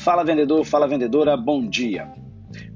Fala 0.00 0.24
vendedor, 0.24 0.64
fala 0.64 0.88
vendedora, 0.88 1.36
bom 1.36 1.68
dia. 1.68 2.10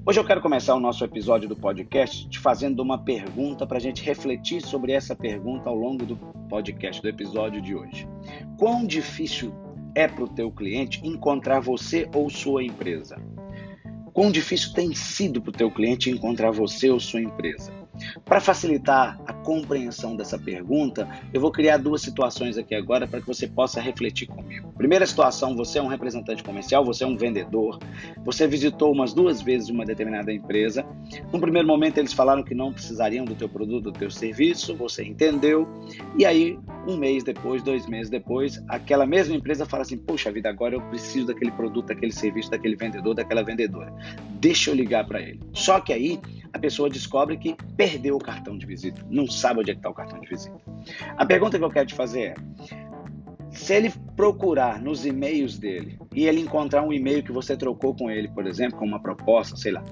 Hoje 0.04 0.21
eu 0.21 0.24
quero 0.26 0.42
começar 0.42 0.74
o 0.74 0.80
nosso 0.80 1.03
episódio 1.03 1.48
do 1.48 1.56
podcast 1.56 2.28
te 2.28 2.38
fazendo 2.38 2.80
uma 2.80 2.98
pergunta 2.98 3.66
para 3.66 3.78
a 3.78 3.80
gente 3.80 4.04
refletir 4.04 4.60
sobre 4.60 4.92
essa 4.92 5.16
pergunta 5.16 5.71
ao 5.71 5.74
longo 5.74 6.04
do 6.04 6.16
podcast, 6.50 7.00
do 7.00 7.08
episódio 7.08 7.62
de 7.62 7.74
hoje. 7.74 8.06
Quão 8.58 8.87
difícil 8.87 9.54
é 9.95 10.06
para 10.06 10.24
o 10.24 10.28
teu 10.28 10.50
cliente 10.53 11.00
encontrar 11.03 11.60
você 11.60 12.06
ou 12.14 12.28
sua 12.28 12.63
empresa? 12.63 13.17
Quão 14.13 14.31
difícil 14.31 14.74
tem 14.74 14.95
sido 14.95 15.41
para 15.41 15.49
o 15.49 15.54
teu 15.54 15.71
cliente 15.71 16.10
encontrar 16.10 16.50
você 16.50 16.91
ou 16.91 17.00
sua 17.00 17.22
empresa? 17.22 17.72
Para 18.24 18.41
facilitar 18.41 19.19
a 19.27 19.33
compreensão 19.33 20.16
dessa 20.16 20.38
pergunta, 20.38 21.09
eu 21.33 21.41
vou 21.41 21.51
criar 21.51 21.77
duas 21.77 22.02
situações 22.02 22.56
aqui 22.59 22.74
agora 22.74 23.06
para 23.06 23.20
que 23.20 23.27
você 23.27 23.47
possa 23.47 23.80
refletir 23.80 24.27
comigo. 24.27 24.73
Primeira 24.77 25.06
situação, 25.06 25.56
você 25.56 25.78
é 25.78 25.82
um 25.82 25.87
representante 25.87 26.42
comercial, 26.42 26.84
você 26.84 27.04
é 27.04 27.06
um 27.06 27.16
vendedor, 27.16 27.78
você 28.24 28.46
visitou 28.46 28.92
umas 28.92 29.12
duas 29.12 29.41
vezes 29.41 29.68
uma 29.68 29.84
determinada 29.84 30.32
empresa. 30.32 30.84
No 31.32 31.41
primeiro 31.41 31.66
momento 31.68 31.98
eles 31.98 32.12
falaram 32.12 32.42
que 32.42 32.54
não 32.54 32.73
precisariam 32.73 33.24
do 33.24 33.34
teu 33.34 33.48
produto, 33.48 33.84
do 33.84 33.92
teu 33.92 34.10
serviço, 34.10 34.74
você 34.74 35.04
entendeu, 35.04 35.68
e 36.18 36.24
aí 36.24 36.59
um 36.87 36.96
mês 36.96 37.24
depois, 37.24 37.62
dois 37.62 37.87
meses 37.87 38.10
depois, 38.10 38.62
aquela 38.68 39.06
mesma 39.06 39.34
empresa 39.34 39.65
fala 39.66 39.82
assim: 39.82 39.96
Poxa 39.96 40.30
vida, 40.30 40.48
agora 40.48 40.74
eu 40.74 40.80
preciso 40.82 41.26
daquele 41.26 41.51
produto, 41.51 41.87
daquele 41.87 42.12
serviço, 42.12 42.51
daquele 42.51 42.76
vendedor, 42.76 43.15
daquela 43.15 43.42
vendedora. 43.42 43.92
Deixa 44.40 44.70
eu 44.70 44.74
ligar 44.74 45.06
para 45.06 45.20
ele. 45.20 45.40
Só 45.52 45.80
que 45.80 45.92
aí 45.92 46.20
a 46.54 46.58
pessoa 46.58 46.88
descobre 46.88 47.36
que 47.36 47.56
perdeu 47.76 48.14
o 48.16 48.20
cartão 48.20 48.56
de 48.56 48.64
visita, 48.64 49.04
não 49.10 49.26
sabe 49.26 49.60
onde 49.60 49.72
é 49.72 49.74
está 49.74 49.90
o 49.90 49.95
cartão 49.95 50.20
de 50.20 50.28
visita. 50.28 50.56
A 51.16 51.26
pergunta 51.26 51.58
que 51.58 51.64
eu 51.64 51.70
quero 51.70 51.86
te 51.86 51.95
fazer 51.95 52.22
é: 52.22 52.34
se 53.50 53.74
ele 53.74 53.92
procurar 54.16 54.80
nos 54.80 55.04
e-mails 55.04 55.59
dele 55.59 55.98
e 56.14 56.26
ele 56.26 56.40
encontrar 56.40 56.82
um 56.82 56.92
e-mail 56.92 57.24
que 57.24 57.32
você 57.32 57.56
trocou 57.56 57.92
com 57.95 58.09
ele, 58.09 58.29
por 58.29 58.46
exemplo, 58.46 58.79
com 58.79 58.87
uma 58.87 59.01
proposta, 59.01 59.56
sei 59.56 59.73
lá, 59.73 59.82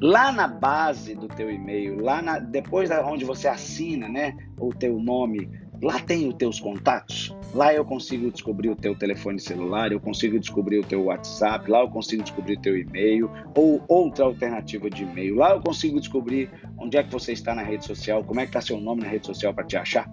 lá 0.00 0.32
na 0.32 0.48
base 0.48 1.14
do 1.14 1.28
teu 1.28 1.50
e-mail, 1.50 2.00
lá 2.00 2.22
na, 2.22 2.38
depois 2.38 2.88
da 2.88 3.06
onde 3.06 3.26
você 3.26 3.46
assina, 3.46 4.08
né, 4.08 4.34
o 4.58 4.72
teu 4.72 4.98
nome, 4.98 5.50
lá 5.82 5.98
tem 5.98 6.28
os 6.28 6.34
teus 6.34 6.60
contatos. 6.60 7.36
Lá 7.52 7.74
eu 7.74 7.84
consigo 7.84 8.30
descobrir 8.30 8.70
o 8.70 8.76
teu 8.76 8.94
telefone 8.94 9.40
celular, 9.40 9.90
eu 9.90 10.00
consigo 10.00 10.38
descobrir 10.38 10.78
o 10.78 10.84
teu 10.84 11.04
WhatsApp, 11.04 11.68
lá 11.70 11.80
eu 11.80 11.90
consigo 11.90 12.22
descobrir 12.22 12.56
o 12.56 12.60
teu 12.60 12.78
e-mail 12.78 13.30
ou 13.56 13.82
outra 13.88 14.24
alternativa 14.24 14.88
de 14.88 15.02
e-mail. 15.02 15.34
Lá 15.34 15.50
eu 15.50 15.60
consigo 15.60 15.98
descobrir 15.98 16.48
onde 16.78 16.96
é 16.96 17.02
que 17.02 17.10
você 17.10 17.32
está 17.32 17.54
na 17.54 17.62
rede 17.62 17.84
social, 17.84 18.22
como 18.24 18.40
é 18.40 18.44
que 18.44 18.50
está 18.50 18.60
seu 18.60 18.80
nome 18.80 19.02
na 19.02 19.08
rede 19.08 19.26
social 19.26 19.52
para 19.52 19.64
te 19.64 19.76
achar. 19.76 20.08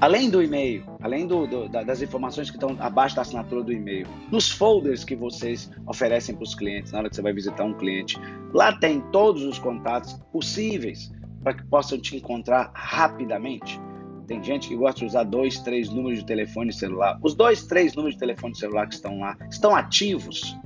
Além 0.00 0.28
do 0.28 0.42
e-mail, 0.42 0.84
além 1.00 1.26
do, 1.26 1.46
do, 1.46 1.68
das 1.68 2.02
informações 2.02 2.50
que 2.50 2.56
estão 2.56 2.76
abaixo 2.78 3.16
da 3.16 3.22
assinatura 3.22 3.62
do 3.62 3.72
e-mail, 3.72 4.06
nos 4.30 4.50
folders 4.50 5.04
que 5.04 5.16
vocês 5.16 5.70
oferecem 5.86 6.34
para 6.34 6.44
os 6.44 6.54
clientes, 6.54 6.92
na 6.92 6.98
hora 6.98 7.08
que 7.08 7.16
você 7.16 7.22
vai 7.22 7.32
visitar 7.32 7.64
um 7.64 7.72
cliente, 7.72 8.18
lá 8.52 8.76
tem 8.76 9.00
todos 9.12 9.44
os 9.44 9.58
contatos 9.58 10.14
possíveis 10.30 11.10
para 11.42 11.54
que 11.54 11.64
possam 11.64 11.98
te 11.98 12.16
encontrar 12.16 12.70
rapidamente. 12.74 13.80
Tem 14.26 14.42
gente 14.42 14.68
que 14.68 14.76
gosta 14.76 15.00
de 15.00 15.06
usar 15.06 15.24
dois, 15.24 15.58
três 15.60 15.90
números 15.90 16.20
de 16.20 16.26
telefone 16.26 16.72
celular. 16.72 17.18
Os 17.22 17.34
dois, 17.34 17.66
três 17.66 17.94
números 17.94 18.14
de 18.14 18.20
telefone 18.20 18.56
celular 18.56 18.86
que 18.88 18.94
estão 18.94 19.18
lá 19.18 19.36
estão 19.50 19.74
ativos. 19.74 20.56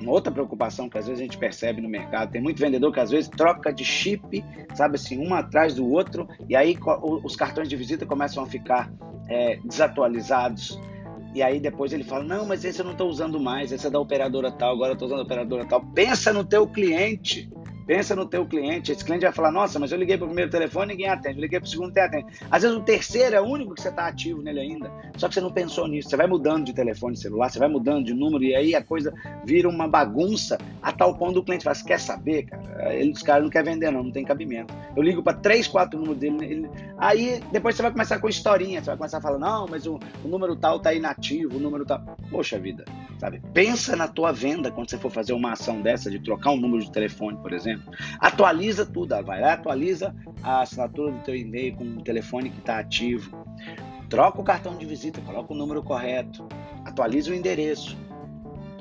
Uma 0.00 0.12
outra 0.12 0.30
preocupação 0.30 0.88
que 0.88 0.98
às 0.98 1.06
vezes 1.06 1.20
a 1.20 1.24
gente 1.24 1.38
percebe 1.38 1.80
no 1.80 1.88
mercado, 1.88 2.30
tem 2.30 2.40
muito 2.40 2.58
vendedor 2.58 2.92
que 2.92 3.00
às 3.00 3.10
vezes 3.10 3.30
troca 3.30 3.72
de 3.72 3.84
chip, 3.84 4.44
sabe 4.74 4.96
assim, 4.96 5.18
um 5.18 5.34
atrás 5.34 5.74
do 5.74 5.88
outro, 5.90 6.28
e 6.48 6.54
aí 6.54 6.76
os 7.24 7.34
cartões 7.34 7.68
de 7.68 7.76
visita 7.76 8.04
começam 8.04 8.42
a 8.42 8.46
ficar 8.46 8.92
é, 9.28 9.58
desatualizados. 9.64 10.78
E 11.34 11.42
aí 11.42 11.60
depois 11.60 11.92
ele 11.92 12.04
fala: 12.04 12.24
Não, 12.24 12.46
mas 12.46 12.64
esse 12.64 12.80
eu 12.80 12.84
não 12.84 12.92
estou 12.92 13.08
usando 13.08 13.40
mais, 13.40 13.72
esse 13.72 13.86
é 13.86 13.90
da 13.90 13.98
operadora 13.98 14.50
tal, 14.50 14.74
agora 14.74 14.90
eu 14.90 14.94
estou 14.94 15.06
usando 15.06 15.20
a 15.20 15.24
operadora 15.24 15.64
tal. 15.64 15.80
Pensa 15.92 16.32
no 16.32 16.44
teu 16.44 16.66
cliente. 16.66 17.50
Pensa 17.86 18.16
no 18.16 18.26
teu 18.26 18.44
cliente, 18.44 18.90
esse 18.90 19.04
cliente 19.04 19.22
vai 19.22 19.32
falar, 19.32 19.52
nossa, 19.52 19.78
mas 19.78 19.92
eu 19.92 19.98
liguei 19.98 20.16
para 20.16 20.24
o 20.24 20.28
primeiro 20.28 20.50
telefone 20.50 20.92
ninguém 20.92 21.08
atende, 21.08 21.36
eu 21.36 21.42
liguei 21.42 21.60
para 21.60 21.66
o 21.66 21.70
segundo 21.70 21.96
e 21.96 22.00
atende. 22.00 22.26
Às 22.50 22.62
vezes 22.62 22.76
o 22.76 22.80
terceiro 22.80 23.36
é 23.36 23.40
o 23.40 23.44
único 23.44 23.74
que 23.74 23.82
você 23.82 23.88
está 23.88 24.08
ativo 24.08 24.42
nele 24.42 24.60
ainda, 24.60 24.90
só 25.16 25.28
que 25.28 25.34
você 25.34 25.40
não 25.40 25.52
pensou 25.52 25.86
nisso. 25.86 26.08
Você 26.08 26.16
vai 26.16 26.26
mudando 26.26 26.64
de 26.64 26.72
telefone 26.72 27.16
celular, 27.16 27.48
você 27.48 27.58
vai 27.58 27.68
mudando 27.68 28.04
de 28.04 28.12
número 28.12 28.42
e 28.42 28.54
aí 28.56 28.74
a 28.74 28.82
coisa 28.82 29.14
vira 29.44 29.68
uma 29.68 29.86
bagunça 29.86 30.58
a 30.82 30.92
tal 30.92 31.16
ponto 31.16 31.34
do 31.34 31.44
cliente 31.44 31.64
fala, 31.64 31.76
quer 31.76 32.00
saber, 32.00 32.44
cara? 32.44 32.94
Ele, 32.94 33.12
os 33.12 33.22
caras 33.22 33.44
não 33.44 33.50
quer 33.50 33.64
vender 33.64 33.90
não, 33.90 34.02
não 34.02 34.10
tem 34.10 34.24
cabimento. 34.24 34.74
Eu 34.96 35.02
ligo 35.02 35.22
para 35.22 35.36
três, 35.36 35.68
quatro 35.68 35.98
números 35.98 36.18
dele, 36.18 36.44
ele... 36.44 36.70
aí 36.98 37.40
depois 37.52 37.76
você 37.76 37.82
vai 37.82 37.92
começar 37.92 38.18
com 38.18 38.28
historinha, 38.28 38.80
você 38.80 38.86
vai 38.86 38.96
começar 38.96 39.18
a 39.18 39.20
falar, 39.20 39.38
não, 39.38 39.66
mas 39.68 39.86
o, 39.86 39.98
o 40.24 40.28
número 40.28 40.56
tal 40.56 40.78
está 40.78 40.92
inativo, 40.92 41.56
o 41.56 41.60
número 41.60 41.84
tal... 41.84 42.00
Poxa 42.30 42.58
vida, 42.58 42.84
sabe? 43.18 43.40
Pensa 43.52 43.94
na 43.94 44.08
tua 44.08 44.32
venda 44.32 44.70
quando 44.70 44.90
você 44.90 44.98
for 44.98 45.10
fazer 45.10 45.32
uma 45.32 45.52
ação 45.52 45.80
dessa 45.80 46.10
de 46.10 46.18
trocar 46.18 46.50
um 46.50 46.56
número 46.56 46.82
de 46.82 46.90
telefone, 46.90 47.36
por 47.38 47.52
exemplo. 47.52 47.75
Atualiza 48.20 48.84
tudo, 48.86 49.14
vai 49.24 49.40
lá, 49.40 49.54
atualiza 49.54 50.14
a 50.42 50.62
assinatura 50.62 51.12
do 51.12 51.18
teu 51.20 51.34
e-mail 51.34 51.76
com 51.76 51.84
o 51.84 52.02
telefone 52.02 52.50
que 52.50 52.58
está 52.58 52.78
ativo. 52.78 53.44
Troca 54.08 54.40
o 54.40 54.44
cartão 54.44 54.76
de 54.76 54.86
visita, 54.86 55.20
coloca 55.20 55.52
o 55.52 55.56
número 55.56 55.82
correto, 55.82 56.46
atualiza 56.84 57.32
o 57.32 57.34
endereço, 57.34 57.96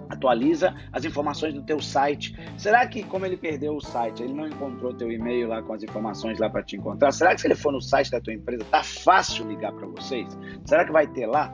atualiza 0.10 0.76
as 0.92 1.04
informações 1.04 1.54
do 1.54 1.64
teu 1.64 1.82
site. 1.82 2.36
Será 2.58 2.86
que 2.88 3.04
como 3.04 3.26
ele 3.26 3.38
perdeu 3.38 3.76
o 3.76 3.82
site, 3.82 4.24
ele 4.24 4.34
não 4.34 4.48
encontrou 4.48 4.94
teu 4.94 5.12
e-mail 5.12 5.48
lá 5.48 5.62
com 5.62 5.74
as 5.74 5.84
informações 5.84 6.40
lá 6.40 6.50
para 6.50 6.64
te 6.64 6.76
encontrar? 6.76 7.12
Será 7.12 7.34
que 7.34 7.42
se 7.42 7.48
ele 7.48 7.56
for 7.56 7.72
no 7.72 7.82
site 7.82 8.12
da 8.12 8.22
tua 8.22 8.34
empresa, 8.34 8.64
tá 8.66 8.84
fácil 8.84 9.48
ligar 9.48 9.72
para 9.74 9.88
vocês? 9.88 10.38
Será 10.66 10.86
que 10.86 10.92
vai 10.92 11.08
ter 11.08 11.26
lá 11.26 11.54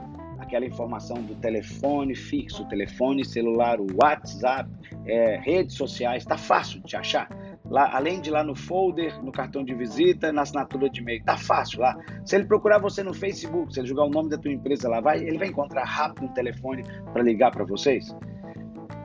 aquela 0.51 0.65
informação 0.65 1.15
do 1.23 1.33
telefone 1.35 2.13
fixo, 2.13 2.67
telefone 2.67 3.23
celular, 3.23 3.79
o 3.79 3.87
WhatsApp, 4.03 4.69
é, 5.05 5.37
redes 5.37 5.77
sociais? 5.77 6.25
Tá 6.25 6.37
fácil 6.37 6.81
de 6.83 6.97
achar? 6.97 7.29
Lá, 7.69 7.89
além 7.95 8.19
de 8.19 8.29
lá 8.29 8.43
no 8.43 8.53
folder, 8.53 9.23
no 9.23 9.31
cartão 9.31 9.63
de 9.63 9.73
visita, 9.73 10.33
na 10.33 10.41
assinatura 10.41 10.89
de 10.89 10.99
e-mail. 10.99 11.23
Tá 11.23 11.37
fácil 11.37 11.79
lá. 11.79 11.97
Se 12.25 12.35
ele 12.35 12.43
procurar 12.43 12.79
você 12.79 13.01
no 13.01 13.13
Facebook, 13.13 13.73
se 13.73 13.79
ele 13.79 13.87
jogar 13.87 14.03
o 14.03 14.09
nome 14.09 14.29
da 14.29 14.37
tua 14.37 14.51
empresa 14.51 14.89
lá, 14.89 14.99
vai, 14.99 15.19
ele 15.19 15.37
vai 15.37 15.47
encontrar 15.47 15.85
rápido 15.85 16.25
um 16.25 16.33
telefone 16.33 16.83
para 17.13 17.23
ligar 17.23 17.51
para 17.51 17.63
vocês. 17.63 18.13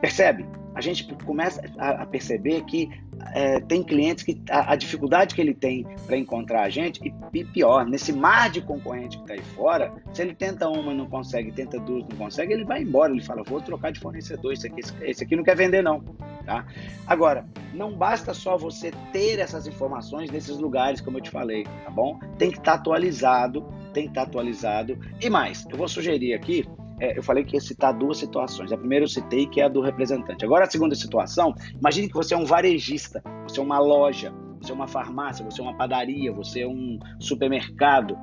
Percebe? 0.01 0.47
A 0.75 0.81
gente 0.83 1.05
começa 1.25 1.63
a, 1.79 2.05
perceber 2.05 2.63
que 2.65 2.91
é, 3.33 3.61
tem 3.61 3.83
clientes 3.83 4.23
que 4.23 4.39
a, 4.51 4.75
a, 4.75 4.77
dificuldade 4.77 5.35
que 5.35 5.41
ele 5.41 5.55
tem 5.55 5.87
para 6.07 6.19
encontrar 6.19 6.65
a 6.65 6.69
gente, 6.69 7.01
e, 7.03 7.39
e, 7.39 7.45
pior, 7.47 7.87
nesse 7.87 8.13
mar 8.13 8.51
de 8.51 8.61
concorrente 8.61 9.17
que 9.17 9.23
está 9.23 9.35
aí 9.35 9.43
fora, 9.55 9.91
se 10.13 10.21
ele 10.21 10.35
tenta 10.35 10.69
uma 10.69 10.93
e 10.93 10.97
não 10.97 11.07
consegue, 11.07 11.51
tenta 11.51 11.79
duas 11.81 12.07
não 12.07 12.17
consegue, 12.19 12.53
ele 12.53 12.65
vai 12.65 12.83
embora. 12.83 13.11
Ele 13.11 13.23
fala: 13.23 13.43
vou 13.43 13.59
trocar 13.63 13.91
de 13.91 14.01
fornecedor, 14.01 14.53
esse 14.53 14.67
aqui, 14.67 14.83
esse 15.01 15.25
aqui 15.25 15.35
não 15.35 15.43
quer 15.43 15.57
vender, 15.57 15.83
não. 15.83 16.01
Tá? 16.45 16.67
Agora, 17.07 17.47
não 17.73 17.97
basta 17.97 18.35
só 18.35 18.57
você 18.57 18.93
ter 19.13 19.39
essas 19.39 19.67
informações 19.67 20.31
nesses 20.31 20.59
lugares, 20.59 21.01
como 21.01 21.17
eu 21.17 21.23
te 21.23 21.31
falei, 21.31 21.65
tá 21.65 21.91
bom? 21.91 22.21
Tem 22.39 22.51
que 22.51 22.59
estar 22.59 22.73
tá 22.73 22.79
atualizado, 22.79 23.63
tem 23.95 24.05
que 24.05 24.11
estar 24.11 24.23
tá 24.23 24.29
atualizado. 24.29 24.99
E 25.23 25.31
mais, 25.31 25.67
eu 25.71 25.77
vou 25.79 25.89
sugerir 25.89 26.35
aqui 26.35 26.69
é, 27.01 27.19
eu 27.19 27.23
falei 27.23 27.45
que 27.45 27.57
ia 27.57 27.61
citar 27.61 27.93
duas 27.93 28.19
situações. 28.19 28.73
A 28.73 28.79
primeira 28.79 29.05
eu 29.05 29.09
citei, 29.09 29.47
que 29.47 29.61
é 29.61 29.65
a 29.65 29.69
do 29.69 29.81
representante. 29.81 30.45
Agora, 30.45 30.65
a 30.65 30.71
segunda 30.71 30.95
situação, 30.95 31.55
imagine 31.79 32.09
que 32.09 32.15
você 32.15 32.35
é 32.35 32.37
um 32.37 32.45
varejista, 32.45 33.23
você 33.47 33.61
é 33.61 33.63
uma 33.63 33.79
loja, 33.79 34.33
você 34.61 34.73
é 34.73 34.75
uma 34.75 34.87
farmácia, 34.87 35.45
você 35.45 35.61
é 35.61 35.65
uma 35.65 35.75
padaria, 35.75 36.33
você 36.33 36.63
é 36.63 36.69
um 36.69 36.99
supermercado. 37.21 38.19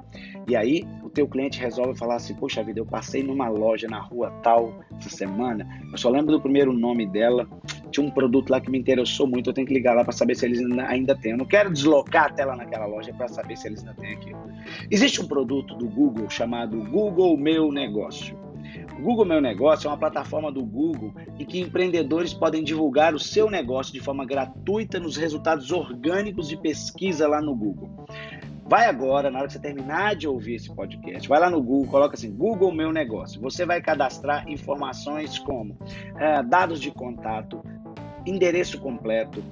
E 0.47 0.55
aí 0.55 0.85
o 1.03 1.09
teu 1.09 1.27
cliente 1.27 1.59
resolve 1.59 1.97
falar 1.97 2.15
assim: 2.15 2.33
Poxa 2.35 2.63
vida, 2.63 2.79
eu 2.79 2.85
passei 2.85 3.23
numa 3.23 3.47
loja 3.47 3.87
na 3.87 3.99
rua 3.99 4.31
tal 4.43 4.73
essa 4.97 5.09
semana, 5.09 5.67
eu 5.91 5.97
só 5.97 6.09
lembro 6.09 6.31
do 6.31 6.41
primeiro 6.41 6.73
nome 6.73 7.05
dela, 7.05 7.47
tinha 7.91 8.05
um 8.05 8.11
produto 8.11 8.49
lá 8.49 8.59
que 8.59 8.69
me 8.69 8.77
interessou 8.77 9.27
muito, 9.27 9.49
eu 9.49 9.53
tenho 9.53 9.67
que 9.67 9.73
ligar 9.73 9.95
lá 9.95 10.03
para 10.03 10.11
saber 10.11 10.35
se 10.35 10.45
eles 10.45 10.59
ainda 10.79 11.15
têm. 11.15 11.31
Eu 11.31 11.37
não 11.37 11.45
quero 11.45 11.71
deslocar 11.71 12.25
até 12.25 12.43
lá 12.43 12.55
naquela 12.55 12.85
loja 12.85 13.13
para 13.13 13.27
saber 13.27 13.55
se 13.55 13.67
eles 13.67 13.79
ainda 13.79 13.93
têm 13.93 14.13
aquilo. 14.13 14.39
Existe 14.89 15.21
um 15.21 15.27
produto 15.27 15.75
do 15.75 15.87
Google 15.87 16.29
chamado 16.29 16.77
Google 16.89 17.37
Meu 17.37 17.71
Negócio. 17.71 18.42
O 18.97 19.01
Google 19.01 19.25
Meu 19.25 19.41
Negócio 19.41 19.87
é 19.87 19.91
uma 19.91 19.97
plataforma 19.97 20.51
do 20.51 20.63
Google 20.63 21.13
em 21.39 21.45
que 21.45 21.59
empreendedores 21.59 22.33
podem 22.33 22.63
divulgar 22.63 23.13
o 23.13 23.19
seu 23.19 23.49
negócio 23.49 23.93
de 23.93 23.99
forma 23.99 24.25
gratuita 24.25 24.99
nos 24.99 25.17
resultados 25.17 25.71
orgânicos 25.71 26.47
de 26.47 26.57
pesquisa 26.57 27.27
lá 27.27 27.41
no 27.41 27.55
Google. 27.55 27.89
Vai 28.65 28.85
agora, 28.85 29.29
na 29.29 29.39
hora 29.39 29.47
que 29.47 29.53
você 29.53 29.59
terminar 29.59 30.15
de 30.15 30.27
ouvir 30.27 30.55
esse 30.55 30.73
podcast, 30.73 31.27
vai 31.27 31.39
lá 31.39 31.49
no 31.49 31.61
Google, 31.61 31.91
coloca 31.91 32.15
assim, 32.15 32.33
Google 32.33 32.71
Meu 32.71 32.91
Negócio. 32.91 33.41
Você 33.41 33.65
vai 33.65 33.81
cadastrar 33.81 34.49
informações 34.49 35.37
como 35.37 35.77
é, 36.17 36.41
dados 36.41 36.79
de 36.79 36.89
contato, 36.89 37.63
endereço 38.25 38.79
completo, 38.79 39.43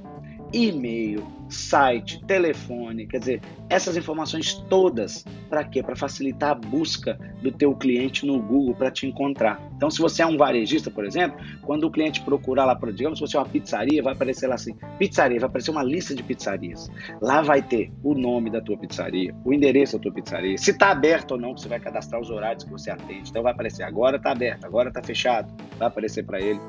e-mail, 0.54 1.26
site, 1.50 2.24
telefone, 2.26 3.06
quer 3.08 3.20
dizer, 3.20 3.42
essas 3.70 3.96
informações 3.98 4.54
todas 4.70 5.26
para 5.50 5.64
quê? 5.64 5.84
Para 5.84 5.96
facilitar 5.96 6.52
a 6.52 6.56
busca 6.56 7.20
do 7.42 7.52
teu 7.52 7.76
cliente 7.76 8.26
no 8.26 8.42
Google 8.42 8.74
para 8.76 8.90
te 8.90 9.06
encontrar. 9.06 9.62
Então, 9.76 9.90
se 9.90 10.00
você 10.00 10.22
é 10.22 10.26
um 10.26 10.38
varejista, 10.38 10.90
por 10.90 11.06
exemplo, 11.06 11.40
quando 11.62 11.86
o 11.86 11.92
cliente 11.92 12.22
procurar 12.22 12.66
lá, 12.66 12.80
digamos, 12.94 13.20
se 13.20 13.26
você 13.26 13.38
é 13.38 13.40
uma 13.40 13.48
pizzaria, 13.48 14.02
vai 14.02 14.14
aparecer 14.14 14.48
lá 14.48 14.56
assim, 14.56 14.76
pizzaria, 14.98 15.40
vai 15.40 15.50
aparecer 15.50 15.72
uma 15.72 15.84
lista 15.84 16.16
de 16.16 16.24
pizzarias. 16.24 16.90
Lá 17.22 17.42
vai 17.42 17.62
ter 17.62 17.92
o 18.04 18.14
nome 18.14 18.50
da 18.50 18.62
tua 18.62 18.78
pizzaria, 18.78 19.36
o 19.44 19.54
endereço 19.54 19.98
da 19.98 20.04
tua 20.04 20.14
pizzaria, 20.14 20.58
se 20.58 20.72
está 20.72 20.92
aberto 20.92 21.32
ou 21.32 21.38
não, 21.38 21.56
você 21.56 21.68
vai 21.68 21.80
cadastrar 21.80 22.22
os 22.22 22.30
horários 22.30 22.64
que 22.64 22.72
você 22.72 22.92
atende. 22.92 23.30
Então 23.30 23.44
vai 23.44 23.52
aparecer 23.52 23.84
agora 23.84 24.18
está 24.18 24.32
aberto, 24.32 24.66
agora 24.66 24.90
está 24.90 25.02
fechado, 25.04 25.54
vai 25.78 25.88
aparecer 25.88 26.24
para 26.24 26.40
ele. 26.40 26.60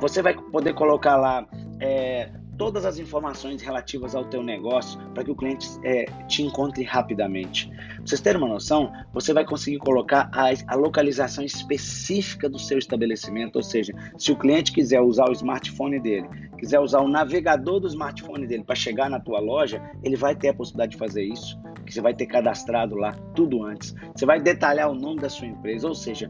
Você 0.00 0.22
vai 0.22 0.34
poder 0.34 0.74
colocar 0.74 1.16
lá 1.16 1.46
é, 1.80 2.30
todas 2.58 2.84
as 2.84 2.98
informações 2.98 3.62
relativas 3.62 4.14
ao 4.16 4.24
teu 4.24 4.42
negócio 4.42 5.00
para 5.14 5.22
que 5.24 5.30
o 5.30 5.36
cliente 5.36 5.68
é, 5.84 6.04
te 6.26 6.42
encontre 6.42 6.82
rapidamente. 6.82 7.68
Pra 7.68 8.04
vocês 8.04 8.20
terem 8.20 8.42
uma 8.42 8.48
noção, 8.48 8.92
você 9.14 9.32
vai 9.32 9.44
conseguir 9.44 9.78
colocar 9.78 10.28
a, 10.34 10.48
a, 10.66 10.74
localização 10.74 11.44
específica 11.44 12.48
do 12.48 12.58
seu 12.58 12.76
estabelecimento, 12.76 13.56
ou 13.56 13.62
seja, 13.62 13.94
se 14.18 14.32
o 14.32 14.36
cliente 14.36 14.72
quiser 14.72 15.00
usar 15.00 15.28
o 15.28 15.32
smartphone 15.32 16.00
dele, 16.00 16.28
quiser 16.58 16.80
usar 16.80 17.00
o 17.00 17.08
navegador 17.08 17.78
do 17.78 17.86
smartphone 17.86 18.46
dele 18.46 18.64
para 18.64 18.74
chegar 18.74 19.08
na 19.08 19.20
tua 19.20 19.38
loja, 19.38 19.80
ele 20.02 20.16
vai 20.16 20.34
ter 20.34 20.48
a 20.48 20.54
possibilidade 20.54 20.92
de 20.92 20.98
fazer 20.98 21.22
isso, 21.22 21.56
que 21.86 21.94
você 21.94 22.00
vai 22.00 22.12
ter 22.12 22.26
cadastrado 22.26 22.96
lá 22.96 23.12
tudo 23.34 23.62
antes. 23.62 23.94
Você 24.16 24.26
vai 24.26 24.40
detalhar 24.40 24.90
o 24.90 24.94
nome 24.94 25.20
da 25.20 25.28
sua 25.28 25.46
empresa, 25.46 25.86
ou 25.86 25.94
seja, 25.94 26.28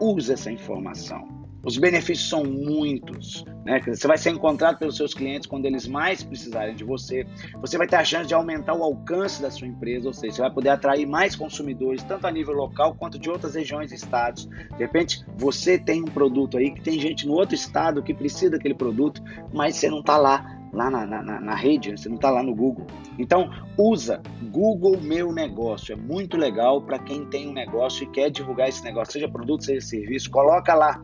use 0.00 0.32
essa 0.32 0.50
informação. 0.50 1.35
Os 1.66 1.76
benefícios 1.78 2.28
são 2.28 2.44
muitos. 2.44 3.44
Né? 3.64 3.80
Você 3.84 4.06
vai 4.06 4.16
ser 4.16 4.30
encontrado 4.30 4.78
pelos 4.78 4.96
seus 4.96 5.12
clientes 5.12 5.48
quando 5.48 5.66
eles 5.66 5.88
mais 5.88 6.22
precisarem 6.22 6.76
de 6.76 6.84
você. 6.84 7.26
Você 7.60 7.76
vai 7.76 7.88
ter 7.88 7.96
a 7.96 8.04
chance 8.04 8.28
de 8.28 8.34
aumentar 8.34 8.72
o 8.74 8.84
alcance 8.84 9.42
da 9.42 9.50
sua 9.50 9.66
empresa, 9.66 10.06
ou 10.06 10.14
seja, 10.14 10.34
você 10.34 10.42
vai 10.42 10.50
poder 10.52 10.68
atrair 10.68 11.06
mais 11.06 11.34
consumidores, 11.34 12.04
tanto 12.04 12.24
a 12.24 12.30
nível 12.30 12.54
local 12.54 12.94
quanto 12.94 13.18
de 13.18 13.28
outras 13.28 13.56
regiões 13.56 13.90
e 13.90 13.96
estados. 13.96 14.46
De 14.46 14.78
repente, 14.78 15.26
você 15.36 15.76
tem 15.76 16.02
um 16.02 16.06
produto 16.06 16.56
aí 16.56 16.70
que 16.70 16.80
tem 16.80 17.00
gente 17.00 17.26
no 17.26 17.32
outro 17.32 17.56
estado 17.56 18.00
que 18.00 18.14
precisa 18.14 18.52
daquele 18.52 18.74
produto, 18.74 19.20
mas 19.52 19.74
você 19.74 19.90
não 19.90 19.98
está 19.98 20.16
lá 20.16 20.52
lá 20.72 20.90
na, 20.90 21.06
na, 21.06 21.40
na, 21.40 21.54
rede, 21.54 21.90
você 21.90 22.08
não 22.08 22.16
está 22.16 22.30
lá 22.30 22.42
no 22.42 22.54
Google. 22.54 22.86
Então, 23.18 23.50
usa 23.78 24.20
Google 24.52 25.00
Meu 25.00 25.32
Negócio. 25.32 25.94
É 25.94 25.96
muito 25.96 26.36
legal 26.36 26.82
para 26.82 26.98
quem 26.98 27.24
tem 27.24 27.48
um 27.48 27.52
negócio 27.52 28.04
e 28.04 28.06
quer 28.08 28.30
divulgar 28.30 28.68
esse 28.68 28.84
negócio, 28.84 29.14
seja 29.14 29.26
produto, 29.26 29.64
seja 29.64 29.80
serviço. 29.80 30.30
Coloca 30.30 30.74
lá 30.74 31.00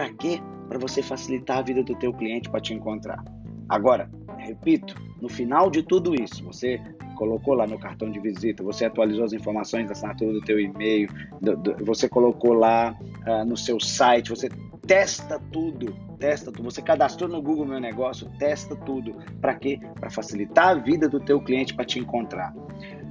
para 0.00 0.08
quê? 0.14 0.40
Para 0.66 0.78
você 0.78 1.02
facilitar 1.02 1.58
a 1.58 1.62
vida 1.62 1.82
do 1.82 1.94
teu 1.94 2.10
cliente 2.14 2.48
para 2.48 2.58
te 2.58 2.72
encontrar. 2.72 3.22
Agora, 3.68 4.10
repito, 4.38 4.94
no 5.20 5.28
final 5.28 5.70
de 5.70 5.82
tudo 5.82 6.14
isso, 6.14 6.42
você 6.42 6.80
colocou 7.16 7.52
lá 7.52 7.66
no 7.66 7.78
cartão 7.78 8.10
de 8.10 8.18
visita, 8.18 8.62
você 8.62 8.86
atualizou 8.86 9.24
as 9.24 9.34
informações 9.34 9.84
da 9.84 9.92
assinatura 9.92 10.32
do 10.32 10.40
teu 10.40 10.58
e-mail, 10.58 11.06
do, 11.42 11.54
do, 11.54 11.84
você 11.84 12.08
colocou 12.08 12.54
lá 12.54 12.96
uh, 13.26 13.44
no 13.44 13.58
seu 13.58 13.78
site, 13.78 14.30
você 14.30 14.48
testa 14.86 15.38
tudo, 15.52 15.94
testa 16.18 16.50
tudo. 16.50 16.64
Você 16.64 16.80
cadastrou 16.80 17.28
no 17.28 17.42
Google 17.42 17.66
Meu 17.66 17.78
Negócio, 17.78 18.26
testa 18.38 18.74
tudo. 18.74 19.14
Para 19.38 19.54
quê? 19.54 19.78
Para 20.00 20.08
facilitar 20.08 20.68
a 20.68 20.74
vida 20.76 21.10
do 21.10 21.20
teu 21.20 21.42
cliente 21.42 21.74
para 21.74 21.84
te 21.84 21.98
encontrar. 21.98 22.54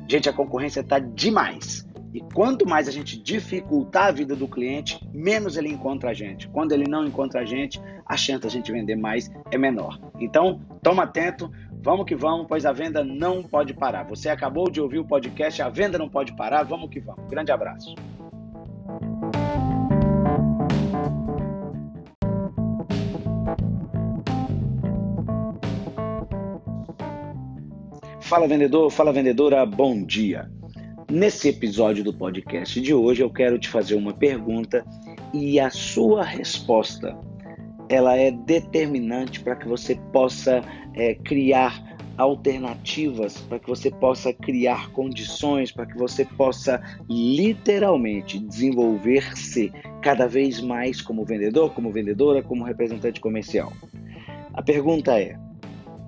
Gente, 0.08 0.28
a 0.28 0.34
concorrência 0.34 0.80
está 0.80 0.98
demais. 0.98 1.88
E 2.14 2.22
quanto 2.34 2.68
mais 2.68 2.88
a 2.88 2.92
gente 2.92 3.22
dificultar 3.22 4.08
a 4.08 4.12
vida 4.12 4.36
do 4.36 4.48
cliente, 4.48 5.00
menos 5.14 5.58
ele 5.58 5.70
encontra 5.70 6.10
a 6.10 6.14
gente. 6.14 6.48
Quando 6.48 6.72
ele 6.72 6.90
não 6.90 7.06
encontra 7.06 7.42
a 7.42 7.46
gente, 7.46 7.80
a 8.06 8.18
chance 8.18 8.42
da 8.42 8.50
gente 8.50 8.72
vender 8.72 8.96
mais 8.96 9.32
é 9.52 9.58
menor. 9.58 10.00
Então, 10.20 10.60
toma 10.82 11.04
atento, 11.04 11.52
vamos 11.82 12.06
que 12.06 12.16
vamos, 12.16 12.48
pois 12.48 12.66
a 12.66 12.72
venda 12.72 13.04
não 13.04 13.44
pode 13.44 13.74
parar. 13.74 14.04
Você 14.04 14.30
acabou 14.30 14.70
de 14.70 14.82
ouvir 14.82 15.00
o 15.00 15.06
podcast 15.06 15.62
A 15.62 15.70
Venda 15.70 15.98
Não 15.98 16.10
Pode 16.10 16.36
Parar, 16.36 16.64
vamos 16.64 16.90
que 16.90 17.00
vamos. 17.00 17.30
Grande 17.30 17.52
abraço. 17.52 17.94
Fala 28.20 28.48
vendedor, 28.48 28.92
fala 28.92 29.12
vendedora, 29.12 29.66
bom 29.66 30.04
dia. 30.04 30.52
Nesse 31.10 31.50
episódio 31.50 32.04
do 32.04 32.14
podcast 32.14 32.80
de 32.80 32.94
hoje, 32.94 33.24
eu 33.24 33.32
quero 33.32 33.58
te 33.58 33.68
fazer 33.68 33.96
uma 33.96 34.14
pergunta 34.14 34.86
e 35.34 35.60
a 35.60 35.72
sua 35.72 36.24
resposta 36.24 37.18
ela 37.90 38.16
é 38.16 38.30
determinante 38.30 39.40
para 39.40 39.56
que 39.56 39.68
você 39.68 39.96
possa 40.14 40.62
é, 40.94 41.16
criar 41.16 41.98
alternativas, 42.16 43.40
para 43.40 43.58
que 43.58 43.68
você 43.68 43.90
possa 43.90 44.32
criar 44.32 44.92
condições, 44.92 45.72
para 45.72 45.88
que 45.88 45.98
você 45.98 46.24
possa 46.24 46.80
literalmente 47.10 48.38
desenvolver-se 48.38 49.74
cada 50.04 50.28
vez 50.28 50.62
mais 50.62 51.02
como 51.02 51.26
vendedor, 51.26 51.74
como 51.74 51.92
vendedora, 51.92 52.44
como 52.44 52.64
representante 52.64 53.20
comercial. 53.20 53.74
A 54.54 54.62
pergunta 54.62 55.20
é: 55.20 55.36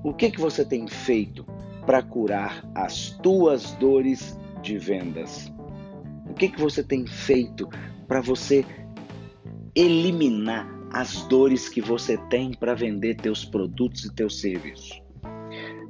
o 0.03 0.13
que 0.13 0.29
que 0.29 0.39
você 0.39 0.63
tem 0.63 0.87
feito 0.87 1.43
para 1.87 2.03
curar 2.03 2.63
as 2.75 3.09
tuas 3.23 3.71
dores 3.73 4.39
de 4.61 4.77
vendas? 4.77 5.51
O 6.29 6.33
que, 6.33 6.49
que 6.49 6.59
você 6.59 6.83
tem 6.83 7.05
feito 7.05 7.67
para 8.07 8.21
você 8.21 8.65
eliminar 9.75 10.69
as 10.91 11.23
dores 11.27 11.69
que 11.69 11.81
você 11.81 12.17
tem 12.29 12.51
para 12.51 12.73
vender 12.73 13.15
teus 13.15 13.45
produtos 13.45 14.05
e 14.05 14.13
teus 14.13 14.39
serviços? 14.39 15.01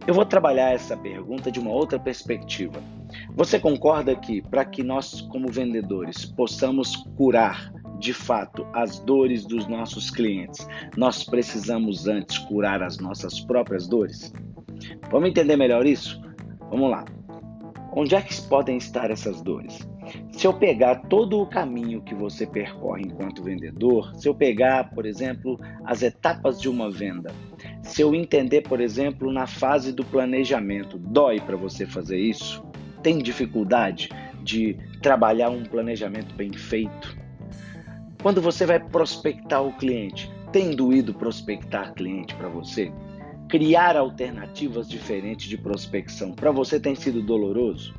Eu 0.08 0.16
vou 0.16 0.26
trabalhar 0.26 0.74
essa 0.74 0.98
pergunta 0.98 1.52
de 1.52 1.60
uma 1.60 1.70
outra 1.70 2.00
perspectiva. 2.00 2.82
Você 3.36 3.60
concorda 3.60 4.16
que 4.16 4.42
para 4.42 4.66
que 4.66 4.82
nós, 4.82 5.22
como 5.22 5.52
vendedores, 5.52 6.26
possamos 6.26 6.96
curar 7.16 7.72
de 8.00 8.14
fato 8.14 8.66
as 8.74 8.98
dores 9.00 9.46
dos 9.46 9.68
nossos 9.68 10.10
clientes, 10.10 10.68
nós 10.98 11.24
precisamos 11.24 12.08
antes 12.08 12.40
curar 12.40 12.82
as 12.82 12.98
nossas 12.98 13.40
próprias 13.42 13.88
dores? 13.88 14.34
Vamos 15.12 15.30
entender 15.30 15.56
melhor 15.56 15.86
isso? 15.86 16.20
Vamos 16.72 16.90
lá. 16.90 17.06
Onde 17.94 18.16
é 18.16 18.22
que 18.22 18.42
podem 18.44 18.78
estar 18.78 19.12
essas 19.12 19.42
dores? 19.42 19.88
Se 20.32 20.48
eu 20.48 20.54
pegar 20.54 20.96
todo 21.10 21.42
o 21.42 21.46
caminho 21.46 22.02
que 22.02 22.16
você 22.16 22.48
percorre 22.48 23.04
enquanto 23.04 23.44
vendedor, 23.44 24.16
se 24.16 24.28
eu 24.28 24.34
pegar, 24.34 24.90
por 24.92 25.06
exemplo, 25.06 25.60
as 25.86 26.02
etapas 26.02 26.60
de 26.60 26.70
uma 26.70 26.90
venda, 26.90 27.32
se 27.84 28.02
eu 28.02 28.16
entender, 28.16 28.62
por 28.62 28.80
exemplo, 28.80 29.32
na 29.32 29.46
fase 29.46 29.92
do 29.92 30.06
planejamento, 30.06 30.98
dói 30.98 31.40
para 31.42 31.58
você 31.58 31.86
fazer 31.86 32.18
isso? 32.18 32.64
Tem 33.04 33.18
dificuldade 33.18 34.10
de 34.42 34.78
trabalhar 35.02 35.50
um 35.50 35.64
planejamento 35.64 36.34
bem 36.36 36.54
feito? 36.54 37.18
Quando 38.22 38.42
você 38.42 38.66
vai 38.66 38.80
prospectar 38.80 39.64
o 39.64 39.74
cliente, 39.74 40.32
tem 40.52 40.72
doído 40.72 41.14
prospectar 41.14 41.94
cliente 41.94 42.36
para 42.36 42.48
você? 42.48 42.92
Criar 43.52 43.98
alternativas 43.98 44.88
diferentes 44.88 45.50
de 45.50 45.58
prospecção 45.58 46.32
para 46.32 46.52
você 46.52 46.80
tem 46.80 46.96
sido 46.96 47.22
doloroso? 47.22 47.94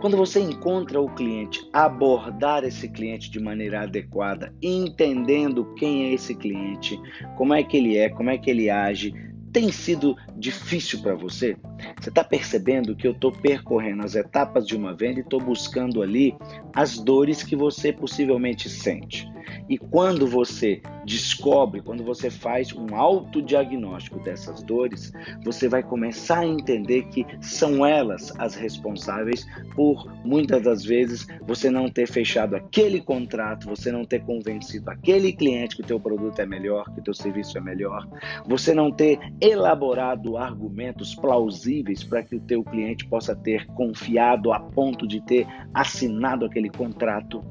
Quando 0.00 0.16
você 0.16 0.38
encontra 0.40 1.00
o 1.00 1.12
cliente, 1.12 1.68
abordar 1.72 2.62
esse 2.62 2.88
cliente 2.88 3.28
de 3.28 3.40
maneira 3.40 3.82
adequada, 3.82 4.54
entendendo 4.62 5.74
quem 5.74 6.04
é 6.04 6.14
esse 6.14 6.32
cliente, 6.32 6.96
como 7.36 7.52
é 7.52 7.62
que 7.64 7.76
ele 7.76 7.98
é, 7.98 8.08
como 8.08 8.30
é 8.30 8.38
que 8.38 8.48
ele 8.48 8.70
age, 8.70 9.12
tem 9.52 9.72
sido 9.72 10.16
difícil 10.36 11.00
para 11.00 11.16
você? 11.16 11.56
Você 12.00 12.10
está 12.10 12.22
percebendo 12.22 12.94
que 12.94 13.08
eu 13.08 13.12
estou 13.12 13.32
percorrendo 13.32 14.04
as 14.04 14.14
etapas 14.14 14.64
de 14.64 14.76
uma 14.76 14.94
venda 14.94 15.18
e 15.18 15.22
estou 15.22 15.40
buscando 15.40 16.00
ali 16.00 16.36
as 16.72 16.98
dores 16.98 17.42
que 17.42 17.56
você 17.56 17.92
possivelmente 17.92 18.68
sente. 18.68 19.26
E 19.68 19.76
quando 19.76 20.26
você 20.26 20.80
descobre, 21.04 21.80
quando 21.80 22.04
você 22.04 22.30
faz 22.30 22.72
um 22.72 22.94
autodiagnóstico 22.94 24.18
dessas 24.20 24.62
dores, 24.62 25.12
você 25.44 25.68
vai 25.68 25.82
começar 25.82 26.40
a 26.40 26.46
entender 26.46 27.04
que 27.08 27.26
são 27.40 27.84
elas 27.84 28.32
as 28.38 28.54
responsáveis 28.54 29.46
por 29.74 30.10
muitas 30.24 30.62
das 30.62 30.84
vezes 30.84 31.26
você 31.46 31.70
não 31.70 31.90
ter 31.90 32.06
fechado 32.06 32.56
aquele 32.56 33.00
contrato, 33.00 33.66
você 33.66 33.90
não 33.90 34.04
ter 34.04 34.20
convencido 34.20 34.90
aquele 34.90 35.32
cliente 35.32 35.76
que 35.76 35.82
o 35.82 35.86
teu 35.86 35.98
produto 35.98 36.40
é 36.40 36.46
melhor, 36.46 36.84
que 36.92 37.00
o 37.00 37.02
teu 37.02 37.14
serviço 37.14 37.56
é 37.56 37.60
melhor, 37.60 38.06
você 38.46 38.74
não 38.74 38.90
ter 38.90 39.18
elaborado 39.40 40.36
argumentos 40.36 41.14
plausíveis 41.14 42.04
para 42.04 42.22
que 42.22 42.36
o 42.36 42.40
teu 42.40 42.62
cliente 42.62 43.06
possa 43.06 43.34
ter 43.34 43.66
confiado 43.68 44.52
a 44.52 44.60
ponto 44.60 45.06
de 45.06 45.20
ter 45.20 45.46
assinado 45.72 46.44
aquele 46.44 46.70
contrato. 46.70 47.42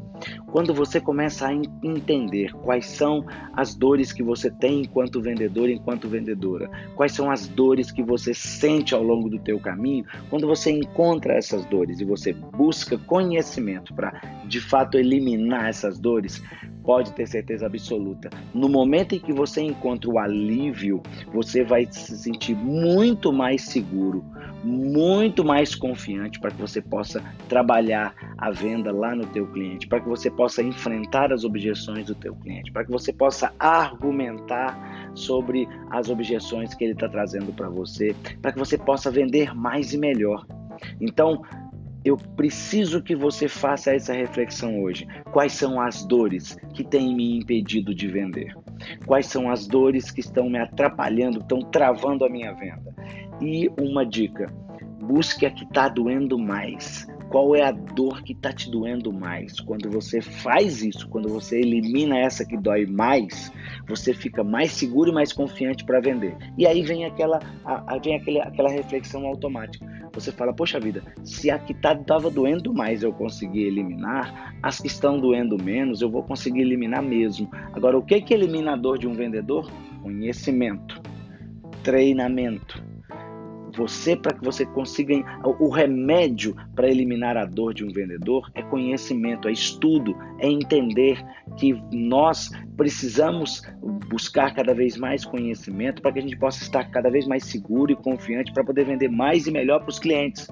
Quando 0.58 0.74
você 0.74 1.00
começa 1.00 1.48
a 1.48 1.54
entender 1.54 2.52
quais 2.64 2.88
são 2.88 3.24
as 3.54 3.76
dores 3.76 4.12
que 4.12 4.24
você 4.24 4.50
tem 4.50 4.82
enquanto 4.82 5.22
vendedor, 5.22 5.70
enquanto 5.70 6.10
vendedora, 6.10 6.68
quais 6.96 7.12
são 7.12 7.30
as 7.30 7.48
dores 7.48 7.92
que 7.92 8.02
você 8.02 8.34
sente 8.34 8.96
ao 8.96 9.04
longo 9.04 9.30
do 9.30 9.38
teu 9.38 9.60
caminho, 9.60 10.04
quando 10.32 10.48
você 10.48 10.72
encontra 10.72 11.36
essas 11.36 11.64
dores 11.66 12.00
e 12.00 12.06
você 12.06 12.34
busca 12.34 12.98
conhecimento 12.98 13.94
para 13.94 14.20
de 14.48 14.60
fato 14.60 14.98
eliminar 14.98 15.70
essas 15.70 16.00
dores, 16.00 16.42
pode 16.84 17.12
ter 17.12 17.28
certeza 17.28 17.68
absoluta. 17.68 18.30
No 18.52 18.68
momento 18.68 19.14
em 19.14 19.20
que 19.20 19.34
você 19.34 19.62
encontra 19.62 20.10
o 20.10 20.18
alívio, 20.18 21.04
você 21.32 21.64
vai 21.64 21.86
se 21.86 22.18
sentir 22.18 22.56
muito 22.56 23.32
mais 23.32 23.62
seguro, 23.62 24.26
muito 24.64 25.44
mais 25.44 25.76
confiante 25.76 26.40
para 26.40 26.50
que 26.50 26.62
você 26.62 26.82
possa 26.82 27.22
trabalhar 27.50 28.16
a 28.38 28.52
venda 28.52 28.92
lá 28.92 29.14
no 29.14 29.26
teu 29.28 29.46
cliente, 29.48 29.86
para 29.86 30.00
que 30.00 30.08
você 30.08 30.32
possa 30.32 30.47
enfrentar 30.64 31.32
as 31.32 31.44
objeções 31.44 32.08
do 32.08 32.16
teu 32.16 32.36
cliente, 32.36 32.72
para 32.72 32.86
que 32.86 32.92
você 32.92 33.12
possa 33.12 33.54
argumentar 33.60 35.12
sobre 35.14 35.68
as 35.90 36.10
objeções 36.10 36.74
que 36.74 36.84
ele 36.84 36.94
está 36.94 37.10
trazendo 37.10 37.54
para 37.54 37.70
você, 37.70 38.16
para 38.42 38.52
que 38.52 38.60
você 38.60 38.78
possa 38.78 39.10
vender 39.12 39.56
mais 39.56 39.94
e 39.94 39.98
melhor. 39.98 40.46
Então, 41.02 41.42
eu 42.06 42.16
preciso 42.16 43.02
que 43.02 43.16
você 43.16 43.48
faça 43.48 43.94
essa 43.94 44.14
reflexão 44.14 44.82
hoje. 44.82 45.06
Quais 45.32 45.52
são 45.54 45.82
as 45.82 46.06
dores 46.06 46.58
que 46.74 46.84
têm 46.84 47.14
me 47.14 47.38
impedido 47.38 47.94
de 47.94 48.08
vender? 48.08 48.56
Quais 49.06 49.26
são 49.26 49.50
as 49.50 49.68
dores 49.68 50.10
que 50.12 50.22
estão 50.22 50.50
me 50.50 50.60
atrapalhando, 50.60 51.40
estão 51.40 51.60
travando 51.60 52.24
a 52.24 52.30
minha 52.30 52.54
venda? 52.54 52.96
E 53.42 53.70
uma 53.80 54.06
dica: 54.06 54.48
busque 55.02 55.46
a 55.46 55.52
que 55.52 55.64
está 55.64 55.90
doendo 55.90 56.38
mais. 56.38 57.08
Qual 57.30 57.54
é 57.56 57.62
a 57.62 57.72
dor 57.72 58.24
que 58.24 58.32
está 58.32 58.54
te 58.54 58.72
doendo 58.72 59.12
mais? 59.12 59.60
Quando 59.60 59.90
você 59.90 60.22
faz 60.22 60.82
isso, 60.82 61.10
quando 61.10 61.28
você 61.28 61.60
elimina 61.60 62.18
essa 62.18 62.46
que 62.46 62.56
dói 62.56 62.86
mais, 62.86 63.52
você 63.86 64.14
fica 64.14 64.44
mais 64.44 64.72
seguro 64.72 65.12
e 65.12 65.14
mais 65.14 65.34
confiante 65.34 65.84
para 65.84 66.00
vender. 66.00 66.38
E 66.58 66.66
aí 66.66 66.82
vem 66.82 67.06
aquela, 67.06 67.40
a, 67.66 67.98
vem 67.98 68.16
aquele, 68.16 68.40
aquela 68.40 68.70
reflexão 68.70 69.26
automática. 69.28 69.86
Você 70.14 70.32
fala, 70.32 70.54
poxa 70.54 70.80
vida, 70.80 71.04
se 71.26 71.52
a 71.52 71.60
que 71.60 71.74
estava 71.74 72.04
tá, 72.04 72.30
doendo 72.30 72.74
mais 72.74 73.04
eu 73.04 73.12
conseguir 73.12 73.64
eliminar, 73.64 74.56
as 74.64 74.80
que 74.80 74.88
estão 74.88 75.20
doendo 75.20 75.62
menos 75.62 76.02
eu 76.02 76.10
vou 76.10 76.24
conseguir 76.24 76.62
eliminar 76.62 77.04
mesmo. 77.04 77.50
Agora, 77.74 77.98
o 77.98 78.04
que, 78.04 78.22
que 78.22 78.34
é 78.34 78.38
eliminador 78.38 78.98
de 78.98 79.08
um 79.08 79.14
vendedor? 79.14 79.70
Conhecimento, 80.02 81.02
treinamento 81.84 82.87
você, 83.78 84.16
para 84.16 84.34
que 84.34 84.44
você 84.44 84.66
consiga. 84.66 85.16
O 85.60 85.70
remédio 85.70 86.56
para 86.76 86.90
eliminar 86.90 87.38
a 87.38 87.46
dor 87.46 87.74
de 87.74 87.86
um 87.86 87.90
vendedor 87.90 88.50
é 88.56 88.62
conhecimento, 88.64 89.48
é 89.48 89.52
estudo, 89.52 90.18
é 90.40 90.48
entender 90.48 91.24
que 91.58 91.80
nós 91.92 92.50
precisamos 92.76 93.62
buscar 94.10 94.54
cada 94.54 94.74
vez 94.74 94.98
mais 94.98 95.24
conhecimento 95.24 96.02
para 96.02 96.12
que 96.12 96.20
a 96.20 96.22
gente 96.22 96.38
possa 96.38 96.64
estar 96.64 96.84
cada 96.86 97.10
vez 97.10 97.28
mais 97.28 97.44
seguro 97.46 97.92
e 97.92 97.96
confiante 97.96 98.52
para 98.52 98.64
poder 98.64 98.86
vender 98.86 99.10
mais 99.10 99.48
e 99.48 99.52
melhor 99.52 99.80
para 99.80 99.90
os 99.90 100.00
clientes. 100.00 100.48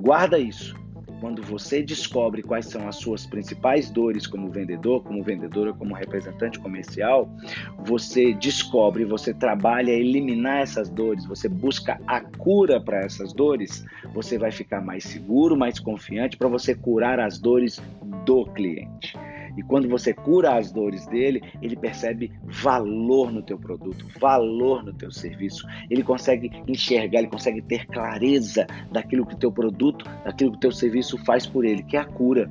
Guarda 0.00 0.38
isso. 0.38 0.81
Quando 1.22 1.40
você 1.40 1.84
descobre 1.84 2.42
quais 2.42 2.66
são 2.66 2.88
as 2.88 2.96
suas 2.96 3.24
principais 3.24 3.88
dores 3.88 4.26
como 4.26 4.50
vendedor, 4.50 5.04
como 5.04 5.22
vendedora, 5.22 5.72
como 5.72 5.94
representante 5.94 6.58
comercial, 6.58 7.30
você 7.78 8.34
descobre, 8.34 9.04
você 9.04 9.32
trabalha 9.32 9.94
a 9.94 9.96
eliminar 9.96 10.62
essas 10.62 10.90
dores, 10.90 11.24
você 11.24 11.48
busca 11.48 11.96
a 12.08 12.20
cura 12.20 12.80
para 12.80 12.98
essas 13.04 13.32
dores, 13.32 13.84
você 14.12 14.36
vai 14.36 14.50
ficar 14.50 14.80
mais 14.80 15.04
seguro, 15.04 15.56
mais 15.56 15.78
confiante 15.78 16.36
para 16.36 16.48
você 16.48 16.74
curar 16.74 17.20
as 17.20 17.38
dores 17.38 17.80
do 18.26 18.44
cliente. 18.46 19.16
E 19.56 19.62
quando 19.62 19.88
você 19.88 20.12
cura 20.14 20.56
as 20.56 20.72
dores 20.72 21.06
dele, 21.06 21.42
ele 21.60 21.76
percebe 21.76 22.32
valor 22.44 23.30
no 23.30 23.42
teu 23.42 23.58
produto, 23.58 24.06
valor 24.18 24.82
no 24.82 24.92
teu 24.92 25.10
serviço. 25.10 25.66
Ele 25.90 26.02
consegue 26.02 26.50
enxergar, 26.66 27.18
ele 27.18 27.28
consegue 27.28 27.60
ter 27.62 27.86
clareza 27.86 28.66
daquilo 28.90 29.26
que 29.26 29.34
o 29.34 29.38
teu 29.38 29.52
produto, 29.52 30.04
daquilo 30.24 30.52
que 30.52 30.56
o 30.56 30.60
teu 30.60 30.72
serviço 30.72 31.18
faz 31.18 31.46
por 31.46 31.64
ele, 31.64 31.82
que 31.82 31.96
é 31.96 32.00
a 32.00 32.04
cura. 32.04 32.50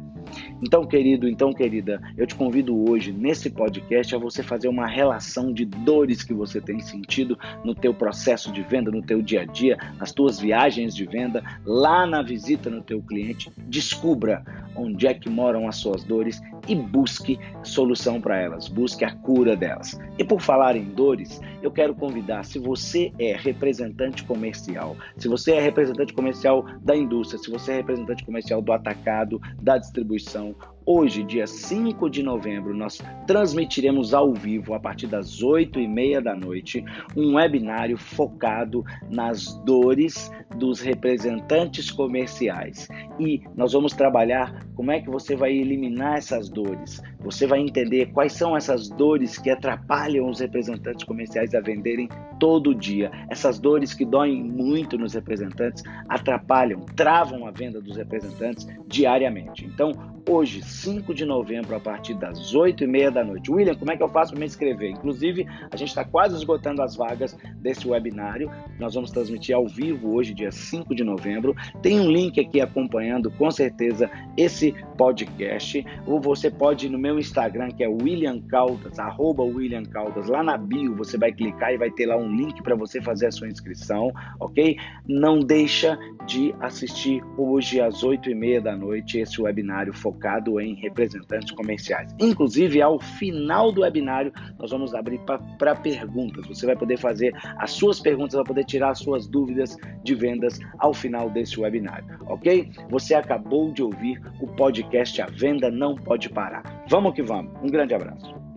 Então, 0.62 0.86
querido, 0.86 1.28
então, 1.28 1.54
querida, 1.54 2.02
eu 2.18 2.28
te 2.28 2.36
convido 2.36 2.90
hoje 2.90 3.12
nesse 3.12 3.50
podcast 3.50 4.16
a 4.16 4.20
você 4.20 4.44
fazer 4.44 4.68
uma 4.68 4.88
relação 4.88 5.52
de 5.52 5.66
dores 5.66 6.24
que 6.24 6.34
você 6.34 6.62
tem 6.62 6.80
sentido 6.80 7.38
no 7.64 7.74
teu 7.74 7.94
processo 7.94 8.52
de 8.52 8.62
venda, 8.62 8.92
no 8.92 9.02
teu 9.02 9.22
dia 9.22 9.42
a 9.42 9.46
dia, 9.46 9.78
nas 10.00 10.12
tuas 10.12 10.40
viagens 10.40 10.96
de 10.96 11.06
venda, 11.06 11.44
lá 11.66 12.06
na 12.06 12.22
visita 12.22 12.70
no 12.70 12.82
teu 12.82 13.02
cliente. 13.02 13.52
Descubra 13.68 14.44
onde 14.76 15.08
é 15.08 15.14
que 15.14 15.30
moram 15.30 15.68
as 15.68 15.78
suas 15.78 16.04
dores 16.04 16.42
e 16.68 16.76
busque 16.76 17.40
solução 17.64 18.22
para 18.22 18.38
elas, 18.38 18.68
busque 18.68 19.04
a 19.04 19.12
cura 19.12 19.56
delas. 19.56 20.00
E 20.18 20.24
por 20.24 20.42
falar 20.42 20.76
em 20.76 20.86
dores, 20.86 21.42
eu 21.62 21.72
quero 21.72 21.94
convidar, 21.96 22.44
se 22.44 22.60
você 22.60 23.12
é 23.20 23.36
representante 23.36 24.24
comercial, 24.24 24.96
se 25.18 25.28
você 25.28 25.54
é 25.54 25.62
representante 25.62 26.14
comercial 26.14 26.66
da 26.82 26.96
indústria, 26.96 27.40
se 27.40 27.50
você 27.50 27.74
é 27.74 27.76
representante 27.78 28.24
comercial 28.24 28.62
do 28.62 28.72
atacado, 28.72 29.42
da 29.62 29.78
distribuição, 30.16 30.56
Hoje, 30.84 31.24
dia 31.24 31.46
5 31.46 32.10
de 32.10 32.24
novembro, 32.24 32.76
nós 32.76 33.00
transmitiremos 33.28 34.16
ao 34.16 34.34
vivo, 34.34 34.74
a 34.74 34.80
partir 34.80 35.06
das 35.06 35.44
8 35.44 35.80
e 35.80 35.88
meia 35.88 36.20
da 36.20 36.36
noite, 36.36 36.84
um 37.16 37.36
webinário 37.36 37.96
focado 37.98 38.84
nas 39.08 39.54
dores 39.64 40.32
dos 40.56 40.80
representantes 40.80 41.92
comerciais. 41.92 42.88
E 43.20 43.44
nós 43.56 43.74
vamos 43.74 43.94
trabalhar 43.94 44.66
como 44.76 44.92
é 44.92 45.00
que 45.00 45.10
você 45.10 45.36
vai 45.36 45.54
eliminar 45.54 46.18
essas 46.18 46.50
dores. 46.50 47.02
Você 47.20 47.46
vai 47.46 47.60
entender 47.60 48.12
quais 48.12 48.34
são 48.34 48.58
essas 48.58 48.90
dores 48.90 49.38
que 49.38 49.52
atrapalham 49.52 50.28
os 50.28 50.40
representantes 50.40 51.06
comerciais 51.06 51.54
a 51.54 51.62
venderem 51.62 52.10
todo 52.40 52.74
dia. 52.74 53.12
Essas 53.30 53.60
dores 53.60 53.94
que 53.94 54.04
doem 54.04 54.44
muito 54.44 54.98
nos 54.98 55.14
representantes 55.14 55.84
atrapalham, 56.10 56.82
travam 56.96 57.46
a 57.46 57.52
venda 57.52 57.80
dos 57.80 57.98
representantes 57.98 58.68
diariamente. 58.88 59.64
Então, 59.66 59.92
hoje, 60.28 60.64
5 60.72 61.14
de 61.14 61.26
novembro, 61.26 61.76
a 61.76 61.80
partir 61.80 62.14
das 62.16 62.54
8 62.54 62.84
e 62.84 62.88
meia 62.88 63.12
da 63.12 63.24
noite. 63.24 63.52
William, 63.52 63.76
como 63.76 63.92
é 63.92 63.98
que 63.98 64.04
eu 64.04 64.10
faço 64.10 64.32
para 64.32 64.40
me 64.40 64.46
inscrever? 64.46 64.92
Inclusive, 64.92 65.46
a 65.70 65.76
gente 65.76 65.90
está 65.90 66.04
quase 66.04 66.36
esgotando 66.36 66.82
as 66.82 66.96
vagas 66.96 67.38
desse 67.58 67.88
webinário. 67.88 68.50
Nós 68.80 68.96
vamos 68.96 69.12
transmitir 69.12 69.56
ao 69.56 69.68
vivo 69.68 70.16
hoje, 70.16 70.34
dia 70.34 70.52
5 70.52 70.96
de 70.96 71.04
novembro. 71.04 71.56
Tem 71.82 72.00
um 72.00 72.10
link 72.10 72.40
aqui 72.40 72.62
acompanhando, 72.62 73.30
com 73.32 73.52
certeza, 73.52 74.10
esse 74.38 74.74
podcast. 74.98 75.86
Ou 76.08 76.20
você 76.20 76.50
pode 76.50 76.88
ir 76.88 76.90
no 76.90 76.98
meu 76.98 77.20
Instagram, 77.20 77.70
que 77.70 77.84
é 77.84 77.88
William 77.88 78.40
Caldas, 78.42 78.98
arroba 78.98 79.44
William 79.44 79.84
Caldas. 79.84 80.28
Lá 80.28 80.42
na 80.42 80.58
bio, 80.58 80.96
você 80.96 81.18
vai 81.18 81.32
clicar 81.32 81.74
e 81.74 81.78
vai 81.78 81.92
ter 81.92 82.06
lá 82.06 82.18
um 82.18 82.34
link 82.34 82.62
para 82.64 82.76
você 82.76 83.02
fazer 83.02 83.28
a 83.28 83.32
sua 83.32 83.48
inscrição, 83.48 84.12
ok? 84.40 84.78
Não 85.08 85.40
deixa 85.40 85.98
de 86.26 86.54
assistir 86.60 87.22
hoje 87.38 87.82
às 87.82 88.04
8 88.04 88.30
e 88.30 88.36
meia 88.36 88.62
da 88.62 88.76
noite 88.76 89.20
esse 89.20 89.42
webinário 89.42 89.94
focado 89.94 90.60
em 90.62 90.76
representantes 90.76 91.52
comerciais. 91.52 92.16
Inclusive, 92.20 92.82
ao 92.82 93.00
final 93.00 93.72
do 93.72 93.82
webinário, 93.82 94.32
nós 94.60 94.72
vamos 94.72 94.94
abrir 94.94 95.20
para 95.58 95.76
perguntas. 95.76 96.48
Você 96.48 96.66
vai 96.66 96.76
poder 96.76 96.98
fazer 96.98 97.34
as 97.58 97.72
suas 97.72 98.00
perguntas, 98.00 98.36
vai 98.36 98.44
poder 98.44 98.66
tirar 98.66 98.92
as 98.92 99.00
suas 99.00 99.28
dúvidas 99.28 99.78
de 100.04 100.16
vendas 100.16 100.60
ao 100.80 100.94
final 100.94 101.30
desse 101.30 101.60
webinário, 101.60 102.06
ok? 102.28 102.72
Você 102.90 103.14
acabou 103.14 103.72
de 103.72 103.84
ouvir 103.84 104.22
o 104.40 104.48
podcast 104.48 105.22
A 105.22 105.28
Venda 105.28 105.70
Não 105.70 105.96
Pode 105.96 106.30
Parar. 106.30 106.64
Vamos 106.90 107.14
que 107.14 107.22
vamos. 107.22 107.52
Um 107.62 107.68
grande 107.68 107.94
abraço. 107.94 108.51